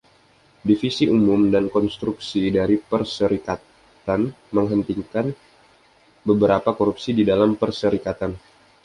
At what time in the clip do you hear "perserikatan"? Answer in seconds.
2.91-4.21, 7.61-8.31